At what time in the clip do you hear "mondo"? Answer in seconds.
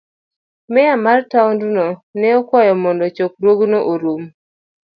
2.83-3.05